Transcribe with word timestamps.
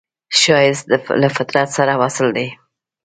ښایست 0.39 0.85
له 1.23 1.29
فطرت 1.35 1.69
سره 1.77 1.93
وصل 2.01 2.27
دی 2.37 2.47